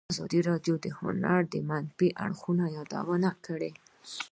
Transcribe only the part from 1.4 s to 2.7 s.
د منفي اړخونو